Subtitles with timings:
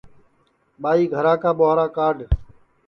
[0.81, 2.17] ٻائی گھرا کا ٻُوہارا کاڈؔ